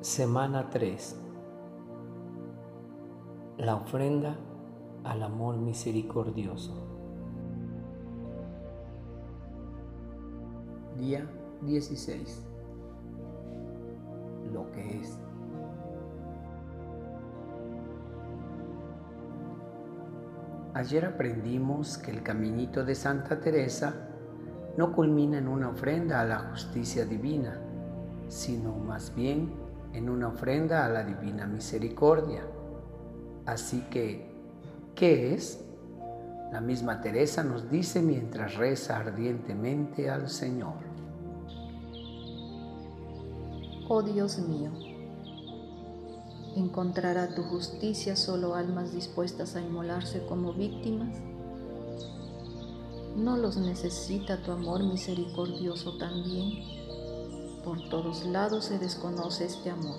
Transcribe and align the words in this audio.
Semana 0.00 0.70
3. 0.70 1.16
La 3.56 3.74
ofrenda 3.74 4.36
al 5.02 5.24
amor 5.24 5.56
misericordioso. 5.56 6.72
Día 10.96 11.28
16. 11.62 12.46
Lo 14.52 14.70
que 14.70 15.00
es. 15.00 15.18
Ayer 20.74 21.06
aprendimos 21.06 21.98
que 21.98 22.12
el 22.12 22.22
caminito 22.22 22.84
de 22.84 22.94
Santa 22.94 23.40
Teresa 23.40 24.08
no 24.76 24.92
culmina 24.92 25.38
en 25.38 25.48
una 25.48 25.70
ofrenda 25.70 26.20
a 26.20 26.24
la 26.24 26.38
justicia 26.50 27.04
divina, 27.04 27.60
sino 28.28 28.76
más 28.76 29.12
bien 29.12 29.66
en 29.98 30.08
una 30.08 30.28
ofrenda 30.28 30.84
a 30.84 30.88
la 30.88 31.02
divina 31.02 31.44
misericordia. 31.44 32.46
Así 33.46 33.80
que, 33.90 34.30
¿qué 34.94 35.34
es? 35.34 35.64
La 36.52 36.60
misma 36.60 37.00
Teresa 37.00 37.42
nos 37.42 37.68
dice 37.68 38.00
mientras 38.00 38.54
reza 38.54 38.98
ardientemente 38.98 40.08
al 40.08 40.30
Señor. 40.30 40.76
Oh 43.88 44.02
Dios 44.02 44.38
mío, 44.38 44.70
¿encontrará 46.54 47.34
tu 47.34 47.42
justicia 47.42 48.14
solo 48.14 48.54
almas 48.54 48.92
dispuestas 48.92 49.56
a 49.56 49.60
inmolarse 49.60 50.24
como 50.26 50.52
víctimas? 50.52 51.16
¿No 53.16 53.36
los 53.36 53.56
necesita 53.56 54.40
tu 54.42 54.52
amor 54.52 54.84
misericordioso 54.84 55.98
también? 55.98 56.87
Por 57.68 57.86
todos 57.90 58.24
lados 58.24 58.64
se 58.64 58.78
desconoce 58.78 59.44
este 59.44 59.68
amor. 59.68 59.98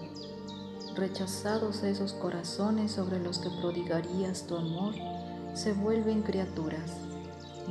Rechazados 0.95 1.83
esos 1.83 2.13
corazones 2.13 2.93
sobre 2.93 3.19
los 3.19 3.37
que 3.37 3.51
prodigarías 3.61 4.47
tu 4.47 4.55
amor, 4.55 4.95
se 5.53 5.73
vuelven 5.73 6.23
criaturas, 6.23 6.93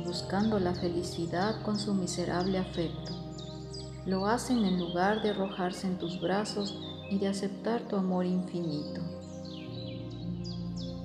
buscando 0.05 0.57
la 0.57 0.73
felicidad 0.73 1.61
con 1.63 1.77
su 1.77 1.93
miserable 1.93 2.59
afecto. 2.59 3.11
Lo 4.05 4.25
hacen 4.25 4.63
en 4.63 4.79
lugar 4.79 5.21
de 5.21 5.31
arrojarse 5.31 5.87
en 5.87 5.97
tus 5.97 6.21
brazos 6.21 6.79
y 7.11 7.17
de 7.17 7.27
aceptar 7.27 7.81
tu 7.81 7.97
amor 7.97 8.25
infinito. 8.25 9.01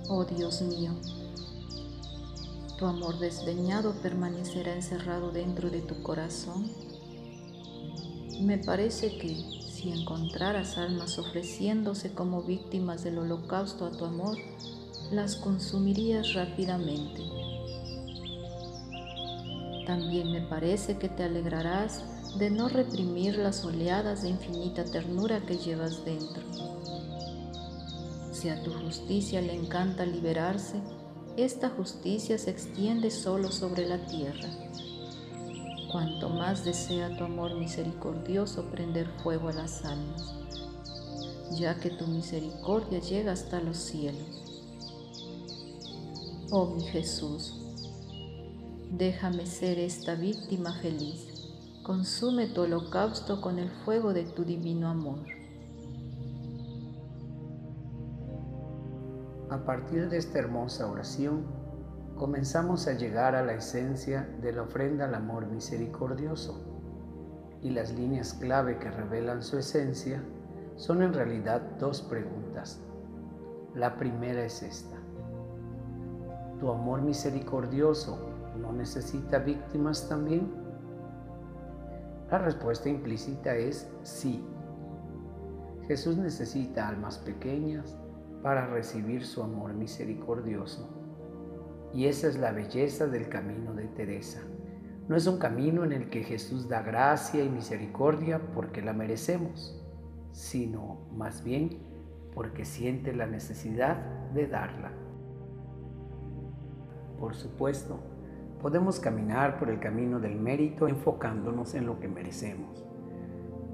Oh 0.08 0.24
Dios 0.24 0.62
mío, 0.62 0.92
tu 2.78 2.86
amor 2.86 3.18
desdeñado 3.18 3.92
permanecerá 3.94 4.72
encerrado 4.72 5.32
dentro 5.32 5.68
de 5.68 5.80
tu 5.80 6.00
corazón 6.00 6.70
me 8.40 8.58
parece 8.58 9.16
que 9.18 9.34
si 9.68 9.90
encontraras 9.90 10.78
almas 10.78 11.18
ofreciéndose 11.18 12.12
como 12.12 12.42
víctimas 12.42 13.04
del 13.04 13.18
holocausto 13.18 13.86
a 13.86 13.90
tu 13.90 14.04
amor, 14.04 14.36
las 15.10 15.36
consumirías 15.36 16.34
rápidamente. 16.34 17.22
También 19.86 20.32
me 20.32 20.40
parece 20.40 20.96
que 20.96 21.08
te 21.08 21.24
alegrarás 21.24 22.02
de 22.38 22.50
no 22.50 22.68
reprimir 22.68 23.36
las 23.36 23.64
oleadas 23.64 24.22
de 24.22 24.30
infinita 24.30 24.84
ternura 24.84 25.40
que 25.40 25.56
llevas 25.56 26.04
dentro. 26.04 26.42
Si 28.32 28.48
a 28.48 28.62
tu 28.62 28.72
justicia 28.72 29.40
le 29.40 29.54
encanta 29.54 30.06
liberarse, 30.06 30.80
esta 31.36 31.68
justicia 31.70 32.38
se 32.38 32.50
extiende 32.50 33.10
solo 33.10 33.50
sobre 33.50 33.86
la 33.86 33.98
tierra 34.06 34.48
cuanto 35.94 36.28
más 36.28 36.64
desea 36.64 37.16
tu 37.16 37.22
amor 37.22 37.54
misericordioso 37.54 38.64
prender 38.64 39.06
fuego 39.22 39.50
a 39.50 39.52
las 39.52 39.84
almas, 39.84 40.34
ya 41.52 41.78
que 41.78 41.88
tu 41.88 42.08
misericordia 42.08 42.98
llega 42.98 43.30
hasta 43.30 43.60
los 43.60 43.76
cielos. 43.76 44.90
Oh 46.50 46.66
mi 46.74 46.82
Jesús, 46.82 47.54
déjame 48.90 49.46
ser 49.46 49.78
esta 49.78 50.16
víctima 50.16 50.72
feliz, 50.80 51.28
consume 51.84 52.48
tu 52.48 52.62
holocausto 52.62 53.40
con 53.40 53.60
el 53.60 53.70
fuego 53.84 54.12
de 54.12 54.24
tu 54.24 54.44
divino 54.44 54.88
amor. 54.88 55.20
A 59.48 59.64
partir 59.64 60.08
de 60.08 60.16
esta 60.18 60.40
hermosa 60.40 60.88
oración, 60.90 61.63
comenzamos 62.16 62.86
a 62.86 62.92
llegar 62.92 63.34
a 63.34 63.42
la 63.42 63.54
esencia 63.54 64.28
de 64.40 64.52
la 64.52 64.62
ofrenda 64.62 65.06
al 65.06 65.14
amor 65.14 65.46
misericordioso. 65.46 66.64
Y 67.60 67.70
las 67.70 67.92
líneas 67.92 68.34
clave 68.34 68.78
que 68.78 68.90
revelan 68.90 69.42
su 69.42 69.58
esencia 69.58 70.22
son 70.76 71.02
en 71.02 71.12
realidad 71.12 71.60
dos 71.78 72.02
preguntas. 72.02 72.80
La 73.74 73.96
primera 73.96 74.44
es 74.44 74.62
esta. 74.62 74.96
¿Tu 76.60 76.70
amor 76.70 77.02
misericordioso 77.02 78.18
no 78.60 78.72
necesita 78.72 79.38
víctimas 79.38 80.08
también? 80.08 80.52
La 82.30 82.38
respuesta 82.38 82.88
implícita 82.88 83.56
es 83.56 83.88
sí. 84.02 84.44
Jesús 85.88 86.16
necesita 86.16 86.88
almas 86.88 87.18
pequeñas 87.18 87.96
para 88.42 88.66
recibir 88.66 89.26
su 89.26 89.42
amor 89.42 89.74
misericordioso. 89.74 91.03
Y 91.94 92.06
esa 92.06 92.26
es 92.26 92.36
la 92.36 92.50
belleza 92.50 93.06
del 93.06 93.28
camino 93.28 93.72
de 93.72 93.86
Teresa. 93.86 94.42
No 95.06 95.14
es 95.14 95.28
un 95.28 95.38
camino 95.38 95.84
en 95.84 95.92
el 95.92 96.10
que 96.10 96.24
Jesús 96.24 96.68
da 96.68 96.82
gracia 96.82 97.44
y 97.44 97.48
misericordia 97.48 98.40
porque 98.52 98.82
la 98.82 98.92
merecemos, 98.92 99.80
sino 100.32 101.06
más 101.14 101.44
bien 101.44 101.78
porque 102.34 102.64
siente 102.64 103.14
la 103.14 103.26
necesidad 103.26 103.96
de 104.34 104.48
darla. 104.48 104.90
Por 107.20 107.36
supuesto, 107.36 108.00
podemos 108.60 108.98
caminar 108.98 109.56
por 109.56 109.70
el 109.70 109.78
camino 109.78 110.18
del 110.18 110.34
mérito 110.34 110.88
enfocándonos 110.88 111.76
en 111.76 111.86
lo 111.86 112.00
que 112.00 112.08
merecemos. 112.08 112.84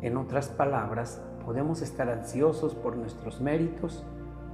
En 0.02 0.18
otras 0.18 0.50
palabras, 0.50 1.22
podemos 1.42 1.80
estar 1.80 2.10
ansiosos 2.10 2.74
por 2.74 2.96
nuestros 2.96 3.40
méritos 3.40 4.04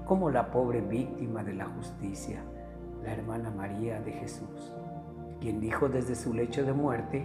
como 0.04 0.30
la 0.30 0.52
pobre 0.52 0.82
víctima 0.82 1.42
de 1.42 1.54
la 1.54 1.66
justicia 1.66 2.44
la 3.06 3.12
hermana 3.12 3.50
María 3.50 4.00
de 4.00 4.12
Jesús, 4.12 4.74
quien 5.40 5.60
dijo 5.60 5.88
desde 5.88 6.16
su 6.16 6.34
lecho 6.34 6.64
de 6.64 6.72
muerte, 6.72 7.24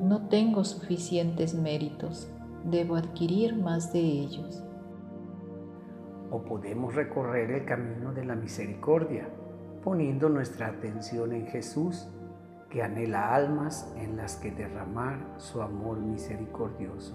No 0.00 0.28
tengo 0.28 0.62
suficientes 0.62 1.54
méritos, 1.54 2.30
debo 2.64 2.94
adquirir 2.96 3.56
más 3.56 3.92
de 3.92 4.00
ellos. 4.00 4.62
O 6.30 6.44
podemos 6.44 6.94
recorrer 6.94 7.50
el 7.50 7.64
camino 7.64 8.12
de 8.12 8.24
la 8.24 8.36
misericordia, 8.36 9.28
poniendo 9.82 10.28
nuestra 10.28 10.68
atención 10.68 11.32
en 11.32 11.46
Jesús, 11.46 12.08
que 12.70 12.82
anhela 12.82 13.34
almas 13.34 13.92
en 13.96 14.16
las 14.16 14.36
que 14.36 14.50
derramar 14.50 15.34
su 15.38 15.62
amor 15.62 15.98
misericordioso. 15.98 17.14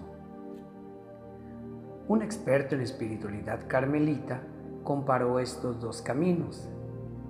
Un 2.08 2.22
experto 2.22 2.76
en 2.76 2.82
espiritualidad 2.82 3.68
carmelita 3.68 4.42
comparó 4.84 5.40
estos 5.40 5.80
dos 5.80 6.02
caminos, 6.02 6.69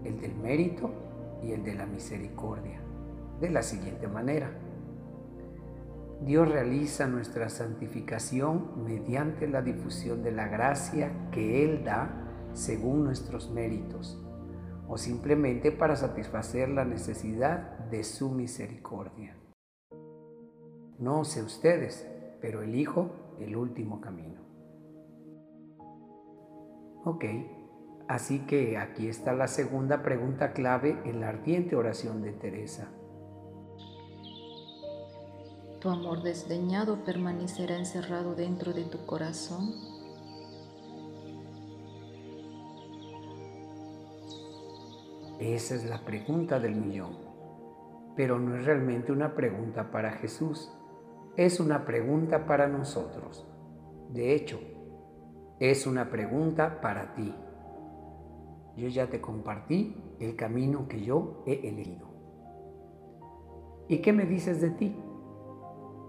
el 0.03 0.19
del 0.19 0.35
mérito 0.35 0.91
y 1.44 1.51
el 1.51 1.63
de 1.63 1.75
la 1.75 1.85
misericordia, 1.85 2.81
de 3.39 3.50
la 3.50 3.63
siguiente 3.63 4.07
manera. 4.07 4.51
Dios 6.22 6.47
realiza 6.47 7.07
nuestra 7.07 7.50
santificación 7.50 8.84
mediante 8.85 9.47
la 9.47 9.61
difusión 9.61 10.22
de 10.22 10.31
la 10.31 10.47
gracia 10.47 11.11
que 11.31 11.63
Él 11.63 11.84
da 11.84 12.50
según 12.53 13.03
nuestros 13.03 13.50
méritos, 13.50 14.23
o 14.88 14.97
simplemente 14.97 15.72
para 15.72 15.95
satisfacer 15.95 16.69
la 16.69 16.85
necesidad 16.85 17.79
de 17.90 18.03
su 18.03 18.29
misericordia. 18.29 19.35
No 21.00 21.23
sé 21.23 21.41
ustedes, 21.41 22.08
pero 22.40 22.61
elijo 22.61 23.09
el 23.40 23.55
último 23.55 23.99
camino. 23.99 24.51
Ok, 27.03 27.26
así 28.08 28.46
que 28.46 28.78
aquí 28.78 29.08
está 29.08 29.34
la 29.34 29.48
segunda 29.48 30.03
pregunta 30.03 30.53
clave 30.53 31.02
en 31.03 31.20
la 31.20 31.30
ardiente 31.30 31.76
oración 31.76 32.22
de 32.22 32.32
Teresa. 32.32 32.90
¿Tu 35.80 35.90
amor 35.90 36.22
desdeñado 36.22 37.03
permanecerá 37.03 37.76
encerrado 37.76 38.36
dentro 38.36 38.72
de 38.72 38.84
tu 38.84 39.03
corazón? 39.08 39.74
Esa 45.40 45.74
es 45.74 45.86
la 45.86 46.06
pregunta 46.06 46.59
del 46.59 46.76
millón, 46.76 47.18
pero 48.16 48.40
no 48.40 48.56
es 48.56 48.64
realmente 48.64 49.12
una 49.12 49.34
pregunta 49.34 49.90
para 49.90 50.12
Jesús, 50.12 50.72
es 51.36 51.59
una 51.59 51.84
pregunta 51.84 52.46
para 52.46 52.68
nosotros. 52.68 53.48
De 54.12 54.36
hecho, 54.36 54.59
es 55.61 55.85
una 55.85 56.09
pregunta 56.09 56.81
para 56.81 57.13
ti. 57.13 57.35
Yo 58.75 58.87
ya 58.87 59.11
te 59.11 59.22
compartí 59.22 59.96
el 60.19 60.35
camino 60.35 60.87
que 60.87 61.03
yo 61.03 61.43
he 61.46 61.69
elegido. 61.69 62.08
¿Y 63.87 63.99
qué 63.99 64.11
me 64.11 64.25
dices 64.25 64.59
de 64.59 64.72
ti? 64.72 64.99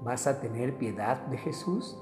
¿Vas 0.05 0.27
a 0.27 0.41
tener 0.41 0.79
piedad 0.79 1.27
de 1.27 1.37
Jesús? 1.37 1.99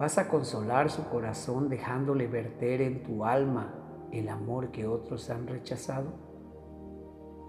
¿Vas 0.00 0.18
a 0.18 0.28
consolar 0.28 0.90
su 0.90 1.08
corazón 1.10 1.68
dejándole 1.68 2.26
verter 2.26 2.82
en 2.82 3.04
tu 3.04 3.24
alma 3.24 4.08
el 4.10 4.28
amor 4.28 4.72
que 4.72 4.88
otros 4.88 5.30
han 5.30 5.46
rechazado? 5.46 6.12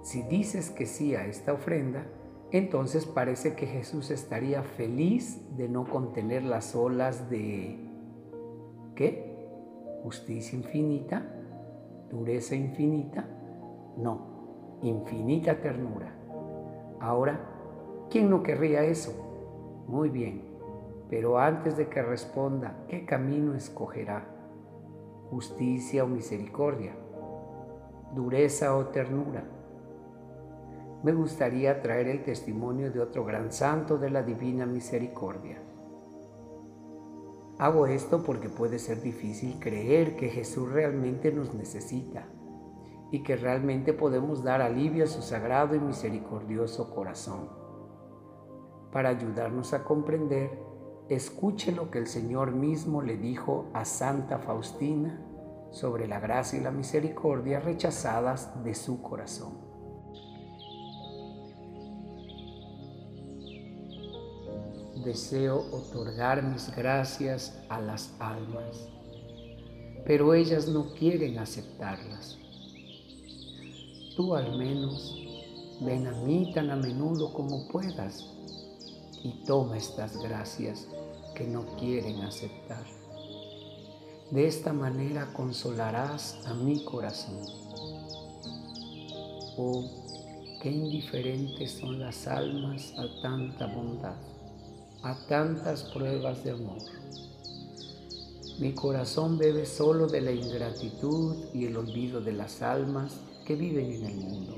Si 0.04 0.22
dices 0.22 0.70
que 0.70 0.86
sí 0.86 1.16
a 1.16 1.26
esta 1.26 1.52
ofrenda, 1.52 2.06
entonces 2.52 3.08
parece 3.08 3.56
que 3.56 3.66
Jesús 3.66 4.12
estaría 4.12 4.62
feliz 4.62 5.42
de 5.58 5.68
no 5.68 5.90
contener 5.90 6.44
las 6.44 6.76
olas 6.76 7.28
de... 7.32 7.85
¿Qué? 8.96 10.00
¿Justicia 10.04 10.58
infinita? 10.58 11.24
¿Dureza 12.10 12.56
infinita? 12.56 13.26
No, 13.98 14.80
infinita 14.82 15.60
ternura. 15.60 16.14
Ahora, 17.00 17.40
¿quién 18.10 18.30
no 18.30 18.42
querría 18.42 18.84
eso? 18.84 19.84
Muy 19.88 20.10
bien, 20.10 20.42
pero 21.10 21.38
antes 21.38 21.78
de 21.78 21.88
que 21.90 22.02
responda, 22.02 22.86
¿qué 22.88 23.06
camino 23.06 23.54
escogerá? 23.54 24.26
¿Justicia 25.30 26.04
o 26.04 26.08
misericordia? 26.08 26.94
¿Dureza 28.14 28.76
o 28.76 28.88
ternura? 28.88 29.44
me 31.06 31.14
gustaría 31.14 31.84
traer 31.84 32.08
el 32.08 32.24
testimonio 32.24 32.92
de 32.92 33.00
otro 33.00 33.24
gran 33.24 33.52
santo 33.52 34.00
de 34.00 34.10
la 34.10 34.24
Divina 34.24 34.66
Misericordia. 34.66 35.62
Hago 37.58 37.88
esto 37.88 38.22
porque 38.24 38.50
puede 38.50 38.80
ser 38.80 39.02
difícil 39.02 39.60
creer 39.60 40.18
que 40.18 40.30
Jesús 40.30 40.70
realmente 40.70 41.32
nos 41.32 41.54
necesita 41.54 42.28
y 43.12 43.24
que 43.24 43.38
realmente 43.38 43.94
podemos 43.94 44.44
dar 44.44 44.62
alivio 44.62 45.06
a 45.06 45.08
su 45.08 45.22
sagrado 45.22 45.74
y 45.74 45.80
misericordioso 45.80 46.94
corazón. 46.94 47.50
Para 48.92 49.10
ayudarnos 49.10 49.74
a 49.74 49.86
comprender, 49.86 50.60
escuche 51.08 51.72
lo 51.72 51.92
que 51.92 52.00
el 52.00 52.08
Señor 52.08 52.52
mismo 52.52 53.02
le 53.02 53.16
dijo 53.16 53.70
a 53.74 53.86
Santa 53.86 54.40
Faustina 54.40 55.22
sobre 55.72 56.08
la 56.08 56.20
gracia 56.20 56.60
y 56.60 56.64
la 56.64 56.72
misericordia 56.72 57.62
rechazadas 57.62 58.64
de 58.66 58.76
su 58.76 59.02
corazón. 59.02 59.65
Deseo 65.06 65.68
otorgar 65.72 66.42
mis 66.44 66.76
gracias 66.76 67.62
a 67.70 67.80
las 67.80 68.14
almas, 68.20 68.90
pero 70.04 70.34
ellas 70.34 70.68
no 70.68 70.94
quieren 70.96 71.38
aceptarlas. 71.38 72.40
Tú 74.16 74.36
al 74.36 74.58
menos 74.58 75.16
ven 75.82 76.08
a 76.08 76.12
mí 76.24 76.52
tan 76.54 76.72
a 76.72 76.76
menudo 76.76 77.32
como 77.34 77.68
puedas 77.68 78.26
y 79.24 79.44
toma 79.46 79.78
estas 79.78 80.18
gracias 80.18 80.88
que 81.36 81.46
no 81.46 81.66
quieren 81.78 82.22
aceptar. 82.22 82.84
De 84.32 84.48
esta 84.48 84.74
manera 84.74 85.32
consolarás 85.34 86.42
a 86.48 86.54
mi 86.56 86.84
corazón. 86.84 87.42
Oh, 89.58 89.88
qué 90.64 90.72
indiferentes 90.72 91.74
son 91.74 92.00
las 92.00 92.26
almas 92.26 92.92
a 92.98 93.22
tanta 93.22 93.68
bondad 93.68 94.35
a 95.06 95.14
tantas 95.28 95.84
pruebas 95.84 96.44
de 96.44 96.50
amor. 96.50 96.82
Mi 98.58 98.74
corazón 98.74 99.38
bebe 99.38 99.68
solo 99.68 100.08
de 100.08 100.20
la 100.20 100.32
ingratitud 100.32 101.36
y 101.54 101.66
el 101.66 101.78
olvido 101.78 102.22
de 102.22 102.34
las 102.34 102.64
almas 102.64 103.14
que 103.46 103.56
viven 103.56 103.92
en 103.92 104.04
el 104.04 104.16
mundo. 104.16 104.56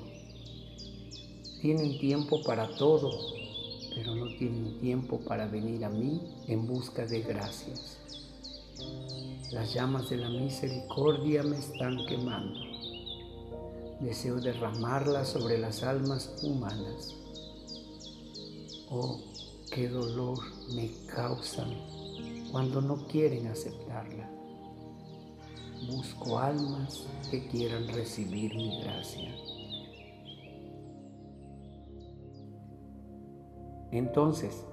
Tienen 1.60 2.00
tiempo 2.00 2.42
para 2.44 2.74
todo, 2.78 3.12
pero 3.94 4.16
no 4.16 4.28
tienen 4.38 4.80
tiempo 4.80 5.20
para 5.20 5.48
venir 5.48 5.84
a 5.84 5.90
mí 5.90 6.22
en 6.48 6.66
busca 6.66 7.06
de 7.06 7.24
gracias. 7.24 7.98
Las 9.52 9.74
llamas 9.74 10.10
de 10.10 10.16
la 10.16 10.30
misericordia 10.30 11.44
me 11.44 11.58
están 11.58 12.06
quemando. 12.06 12.58
Deseo 14.00 14.40
derramarlas 14.40 15.28
sobre 15.28 15.58
las 15.58 15.84
almas 15.84 16.42
humanas. 16.42 17.16
Oh, 18.90 19.27
qué 19.78 19.90
dolor 19.90 20.40
me 20.74 20.90
causan 21.06 21.70
cuando 22.52 22.82
no 22.82 23.06
quieren 23.06 23.46
aceptarla. 23.46 24.28
Busco 25.88 26.40
almas 26.40 27.08
que 27.30 27.48
quieran 27.48 27.88
recibir 27.90 28.56
mi 28.56 28.82
gracia. 28.82 29.30
Entonces, 33.92 34.66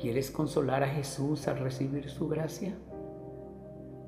¿quieres 0.00 0.30
consolar 0.30 0.84
a 0.84 0.88
Jesús 0.88 1.48
al 1.48 1.58
recibir 1.58 2.08
su 2.08 2.28
gracia? 2.28 2.78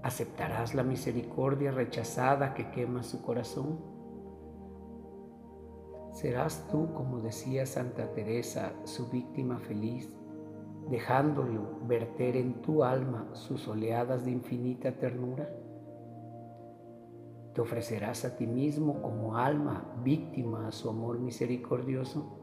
¿Aceptarás 0.05 0.77
la 0.77 0.85
misericordia 0.85 1.73
rechazada 1.73 2.55
que 2.55 2.71
quema 2.71 3.03
su 3.03 3.21
corazón? 3.21 3.94
¿Serás 6.15 6.69
tú, 6.71 6.93
como 6.95 7.19
decía 7.19 7.67
Santa 7.67 8.13
Teresa, 8.13 8.73
su 8.85 9.09
víctima 9.09 9.59
feliz, 9.59 10.17
dejándolo 10.89 11.81
verter 11.89 12.37
en 12.37 12.63
tu 12.63 12.85
alma 12.85 13.31
sus 13.33 13.67
oleadas 13.67 14.25
de 14.25 14.31
infinita 14.31 14.93
ternura? 14.93 15.51
¿Te 17.53 17.61
ofrecerás 17.61 18.25
a 18.25 18.37
ti 18.37 18.47
mismo 18.47 19.03
como 19.03 19.37
alma 19.37 19.93
víctima 20.05 20.69
a 20.69 20.73
su 20.73 20.89
amor 20.89 21.19
misericordioso? 21.19 22.39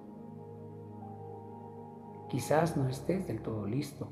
Quizás 2.27 2.75
no 2.75 2.89
estés 2.89 3.25
del 3.25 3.41
todo 3.41 3.65
listo. 3.65 4.09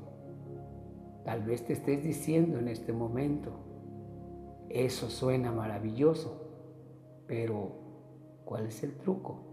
Tal 1.22 1.42
vez 1.42 1.66
te 1.66 1.74
estés 1.74 2.02
diciendo 2.02 2.58
en 2.58 2.68
este 2.68 2.94
momento, 2.94 3.52
eso 4.70 5.10
suena 5.10 5.52
maravilloso, 5.52 6.48
pero 7.26 7.72
¿cuál 8.46 8.66
es 8.66 8.82
el 8.82 8.96
truco? 8.96 9.49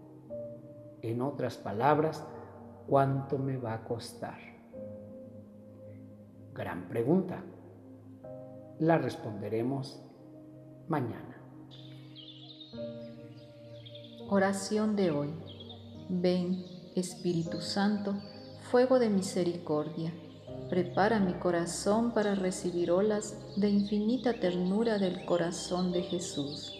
En 1.02 1.22
otras 1.22 1.56
palabras, 1.56 2.24
¿cuánto 2.86 3.38
me 3.38 3.56
va 3.56 3.74
a 3.74 3.84
costar? 3.84 4.38
Gran 6.54 6.88
pregunta. 6.88 7.42
La 8.80 8.98
responderemos 8.98 10.02
mañana. 10.88 11.36
Oración 14.28 14.96
de 14.96 15.10
hoy. 15.10 15.34
Ven, 16.08 16.64
Espíritu 16.94 17.60
Santo, 17.60 18.14
fuego 18.70 18.98
de 18.98 19.08
misericordia. 19.08 20.12
Prepara 20.68 21.18
mi 21.20 21.34
corazón 21.34 22.12
para 22.12 22.34
recibir 22.34 22.90
olas 22.90 23.36
de 23.56 23.70
infinita 23.70 24.34
ternura 24.34 24.98
del 24.98 25.24
corazón 25.24 25.92
de 25.92 26.02
Jesús. 26.02 26.77